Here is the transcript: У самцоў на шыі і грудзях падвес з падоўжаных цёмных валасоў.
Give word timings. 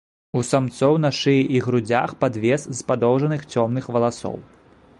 У 0.39 0.41
самцоў 0.51 0.95
на 1.03 1.11
шыі 1.17 1.43
і 1.57 1.61
грудзях 1.65 2.15
падвес 2.23 2.65
з 2.79 2.87
падоўжаных 2.89 3.47
цёмных 3.57 3.83
валасоў. 3.97 4.35